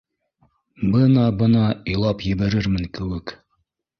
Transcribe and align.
—Бына-бына 0.95 1.67
илап 1.93 2.25
ебәрермен 2.31 2.91
кеүек 2.99 3.35